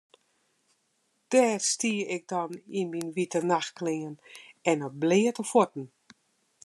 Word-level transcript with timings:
Dêr 1.31 1.59
stie 1.73 2.01
ik 2.15 2.23
dan 2.31 2.51
yn 2.79 2.87
myn 2.93 3.09
wite 3.15 3.39
nachtklean 3.51 4.13
en 4.71 4.77
op 4.87 4.95
bleate 5.03 5.43
fuotten. 5.51 5.85